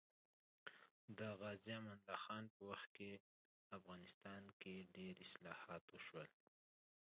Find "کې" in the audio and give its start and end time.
2.97-3.11, 4.61-4.75